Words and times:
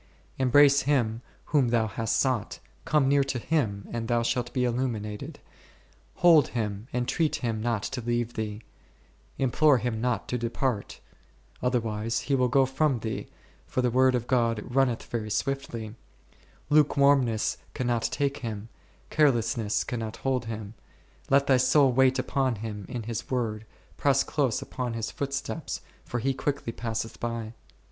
Embrace 0.39 0.81
Him 0.89 1.21
whom 1.53 1.67
thou 1.67 1.85
hast 1.85 2.19
sought; 2.19 2.57
come 2.85 3.07
near 3.07 3.23
to 3.25 3.37
Him 3.37 3.87
and 3.91 4.07
thou 4.07 4.23
shalt 4.23 4.51
be 4.51 4.61
illumi 4.63 4.99
nated; 4.99 5.35
hold 6.15 6.47
Him, 6.47 6.87
entreat 6.91 7.35
Him 7.35 7.61
not 7.61 7.83
to 7.83 8.01
leave 8.01 8.33
thee, 8.33 8.63
im 9.37 9.51
plore 9.51 9.79
Him 9.79 10.01
not 10.01 10.27
to 10.29 10.39
depart; 10.39 11.01
otherwise 11.61 12.21
He 12.21 12.33
will 12.33 12.47
go 12.47 12.65
from 12.65 13.01
thee, 13.01 13.27
for 13.67 13.83
the 13.83 13.91
Word 13.91 14.15
of 14.15 14.25
God 14.25 14.61
runneth 14.65 15.03
very 15.03 15.29
swiftly; 15.29 15.93
lukewarmness 16.71 17.59
cannot 17.75 18.01
take 18.01 18.37
Him, 18.37 18.69
carelessness 19.11 19.83
cannot 19.83 20.17
hold 20.25 20.45
Him. 20.45 20.73
Let 21.29 21.45
thy 21.45 21.57
soul 21.57 21.91
wait 21.91 22.17
upon 22.17 22.55
Him 22.55 22.87
in 22.89 23.03
His 23.03 23.29
Word, 23.29 23.67
press 23.97 24.23
close 24.23 24.63
upon 24.63 24.95
His 24.95 25.11
footsteps, 25.11 25.81
for 26.03 26.17
He 26.19 26.33
quicklv 26.33 26.75
passeth 26.75 27.19
by. 27.19 27.53